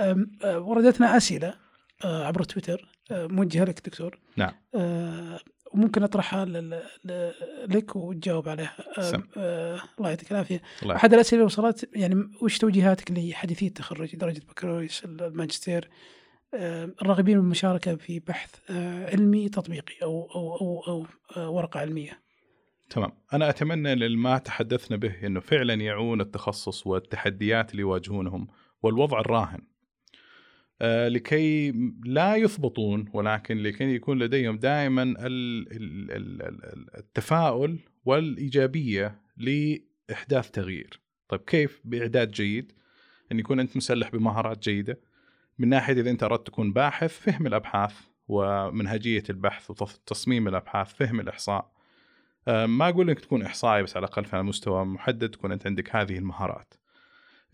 [0.00, 1.54] أه، وردتنا أسئلة
[2.04, 4.18] أه، عبر تويتر أه، موجهة لك دكتور.
[4.36, 4.52] نعم.
[5.72, 6.44] وممكن أطرحها
[7.68, 8.76] لك وتجاوب عليها.
[9.00, 9.22] سم.
[9.98, 10.62] الله يعطيك العافية.
[10.90, 15.90] أحد الأسئلة اللي وصلت يعني وش توجيهاتك لحديثي التخرج درجة بكالوريوس الماجستير؟
[17.02, 18.70] الراغبين بالمشاركه في بحث
[19.12, 20.56] علمي تطبيقي أو أو
[20.88, 21.06] أو,
[21.36, 22.22] أو ورقة علمية.
[22.90, 23.12] تمام.
[23.32, 28.48] أنا أتمنى ان ما تحدثنا به إنه فعلا يعون التخصص والتحديات اللي يواجهونهم
[28.82, 29.60] والوضع الراهن.
[30.82, 31.72] لكي
[32.04, 41.00] لا يثبطون ولكن لكي يكون لديهم دائما ال- ال- ال- ال- التفاؤل والإيجابية لإحداث تغيير.
[41.28, 42.72] طيب كيف؟ بإعداد جيد
[43.32, 45.00] أن يكون أنت مسلح بمهارات جيدة.
[45.58, 47.94] من ناحية إذا أنت أردت تكون باحث فهم الأبحاث
[48.28, 51.72] ومنهجية البحث وتصميم الأبحاث فهم الإحصاء.
[52.48, 55.96] آه، ما أقول انك تكون إحصائي بس على الأقل على مستوى محدد تكون أنت عندك
[55.96, 56.74] هذه المهارات.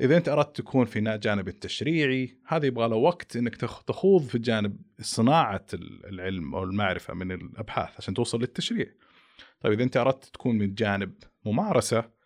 [0.00, 4.38] إذا أنت أردت تكون في جانب التشريعي هذا يبغى له وقت إنك تخ- تخوض في
[4.38, 8.87] جانب صناعة ال- العلم أو المعرفة من الأبحاث عشان توصل للتشريع.
[9.60, 11.12] طيب إذا أنت أردت تكون من جانب
[11.45, 12.16] ممارسة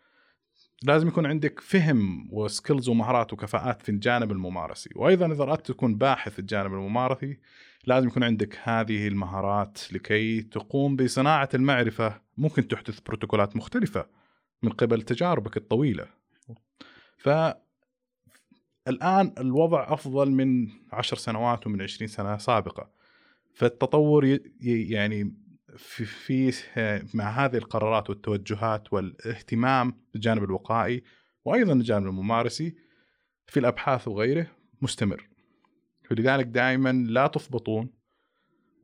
[0.83, 6.33] لازم يكون عندك فهم وسكيلز ومهارات وكفاءات في الجانب الممارسي، وأيضا إذا أردت تكون باحث
[6.33, 7.39] في الجانب الممارسي
[7.84, 14.06] لازم يكون عندك هذه المهارات لكي تقوم بصناعة المعرفة ممكن تحدث بروتوكولات مختلفة
[14.62, 16.06] من قبل تجاربك الطويلة.
[17.19, 17.28] ف
[18.89, 22.91] الآن الوضع أفضل من عشر سنوات ومن عشرين سنة سابقة.
[23.55, 25.34] فالتطور يعني
[25.77, 26.53] في, في
[27.14, 31.03] مع هذه القرارات والتوجهات والاهتمام بالجانب الوقائي
[31.45, 32.75] وأيضا الجانب الممارسي
[33.47, 34.47] في الأبحاث وغيره
[34.83, 35.28] مستمر.
[36.05, 37.91] فلذلك دائما لا تثبطون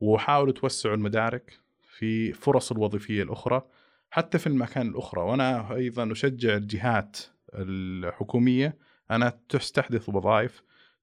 [0.01, 1.59] وحاولوا توسعوا المدارك
[1.97, 3.61] في فرص الوظيفية الأخرى
[4.09, 7.17] حتى في المكان الأخرى وأنا أيضا أشجع الجهات
[7.53, 8.77] الحكومية
[9.11, 10.61] انها تستحدث وظائف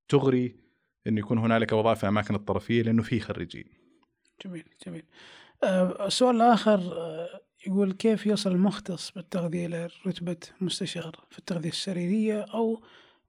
[0.08, 0.56] تغري
[1.06, 3.64] إن يكون هنالك وظائف في الاماكن الطرفية لأنه في خريجين.
[4.44, 5.02] جميل جميل.
[5.64, 12.82] السؤال الآخر آه، يقول كيف يصل المختص بالتغذية إلى رتبة مستشار في التغذية السريرية أو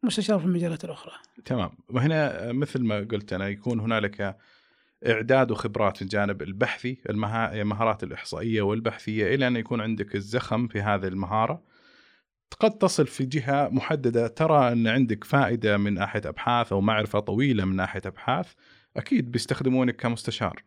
[0.04, 1.14] مستشار في المجالات الأخرى؟
[1.46, 1.72] تمام.
[1.90, 4.38] وهنا مثل ما قلت أنا يكون هنالك
[5.08, 10.82] إعداد وخبرات في الجانب البحثي المها- المهارات الإحصائية والبحثية إلى أن يكون عندك الزخم في
[10.82, 11.64] هذه المهارة.
[12.60, 14.28] قد تصل في جهة محددة.
[14.28, 18.54] ترى أن عندك فائدة من ناحيه أبحاث أو معرفة طويلة من ناحيه أبحاث
[18.98, 20.64] أكيد بيستخدمونك كمستشار.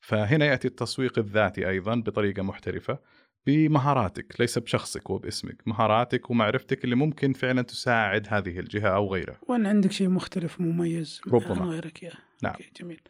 [0.00, 2.98] فهنا يأتي التسويق الذاتي أيضا بطريقة محترفة
[3.46, 9.38] بمهاراتك ليس بشخصك وباسمك مهاراتك ومعرفتك اللي ممكن فعلا تساعد هذه الجهة أو غيرها.
[9.48, 11.62] وأن عندك شيء مختلف ومميز ربما.
[11.62, 12.02] عن غيرك.
[12.02, 12.12] يا
[12.42, 12.52] نعم.
[12.52, 13.00] أوكي جميل.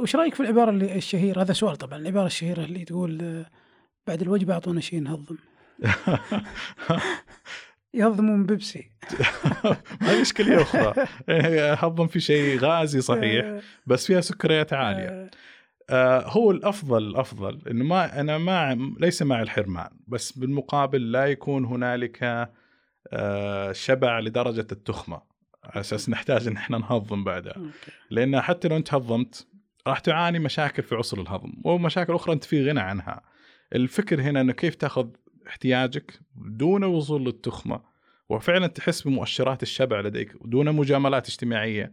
[0.00, 3.44] وش رأيك في العبارة اللي الشهيرة هذا سؤال طبعا العبارة الشهيرة اللي تقول
[4.06, 5.36] بعد الوجبة أعطونا شيء نهضم.
[7.94, 8.90] يهضمون بيبسي.
[10.00, 10.94] هذه إشكالية أخرى.
[11.74, 15.08] هضم في شيء غازي صحيح آه، بس فيها سكريات عالية.
[15.08, 15.30] آه،
[15.90, 21.64] آه هو الأفضل الأفضل إنه ما أنا ما ليس مع الحرمان بس بالمقابل لا يكون
[21.64, 22.50] هنالك
[23.72, 25.22] شبع لدرجة التخمة.
[25.64, 27.54] على أساس نحتاج إن إحنا نهضم بعدها.
[28.10, 29.46] لأن حتى لو أنت هضمت
[29.86, 33.22] راح تعاني مشاكل في عسر الهضم ومشاكل أخرى أنت في غنى عنها.
[33.74, 35.08] الفكر هنا إنه كيف تأخذ
[35.50, 37.80] احتياجك دون وصول للتخمة
[38.28, 41.92] وفعلا تحس بمؤشرات الشبع لديك دون مجاملات اجتماعية.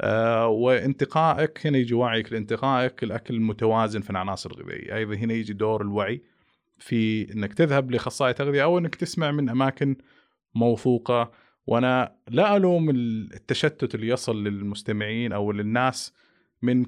[0.00, 4.96] آه وانتقائك هنا يجي وعيك لانتقائك الأكل المتوازن في العناصر الغذائية.
[4.96, 6.22] أيضا هنا يجي دور الوعي
[6.78, 9.96] في إنك تذهب لاخصائي تغذية أو إنك تسمع من أماكن
[10.54, 11.32] موثوقة.
[11.66, 16.14] وأنا لا ألوم التشتت اللي يصل للمستمعين أو للناس
[16.62, 16.86] من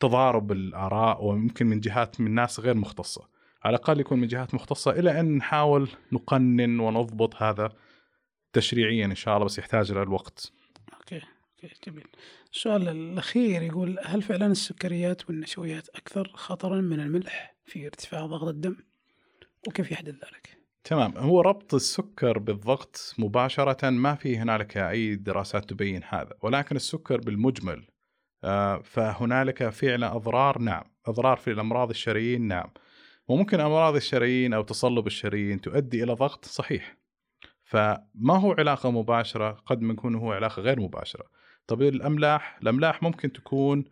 [0.00, 3.37] تضارب الآراء ويمكن من جهات من ناس غير مختصة.
[3.64, 7.72] على الأقل يكون من جهات مختصة إلى أن نحاول نقنن ونضبط هذا
[8.52, 10.52] تشريعيا إن شاء الله بس يحتاج إلى الوقت
[10.94, 11.22] okay
[11.64, 12.06] okay جميل.
[12.52, 18.76] السؤال الأخير يقول هل فعلا السكريات والنشويات أكثر خطرا من الملح في ارتفاع ضغط الدم؟
[19.68, 26.02] وكيف يحدث ذلك؟ تمام هو ربط السكر بالضغط مباشرة ما في هنالك أي دراسات تبين
[26.08, 27.86] هذا ولكن السكر بالمجمل
[28.44, 32.70] آه، فهنالك فعلا أضرار نعم أضرار في الأمراض الشرايين نعم
[33.28, 36.96] وممكن أمراض الشرايين أو تصلب الشرايين تؤدي إلى ضغط صحيح.
[37.64, 41.24] فما هو علاقة مباشرة قد ما يكون هو علاقة غير مباشرة.
[41.66, 43.84] طب الأملاح الأملاح ممكن تكون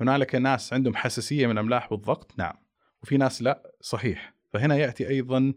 [0.00, 2.54] هنالك ناس عندهم حساسية من الأملاح والضغط نعم.
[3.02, 4.34] وفي ناس لا صحيح.
[4.52, 5.52] فهنا يأتي أيضا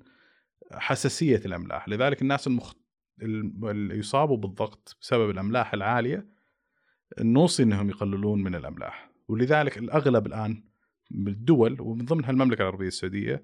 [0.73, 1.89] حساسية الأملاح.
[1.89, 2.73] لذلك الناس المخ...
[3.21, 6.27] اللي يصابوا بالضغط بسبب الأملاح العالية
[7.19, 9.09] نوصي إنهم يقللون من الأملاح.
[9.27, 10.63] ولذلك الأغلب الآن
[11.09, 13.43] بالدول ومن ضمنها المملكه العربية السعودية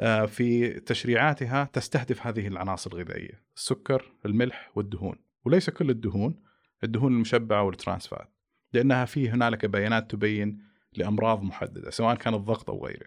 [0.00, 6.42] آه، في تشريعاتها تستهدف هذه العناصر الغذائية السكر الملح والدهون وليس كل الدهون
[6.84, 8.28] الدهون المشبعة والترانس فات
[8.72, 13.06] لأنها في هنالك بيانات تبين لأمراض محددة سواء كان الضغط أو غيره.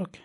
[0.00, 0.20] أوكي.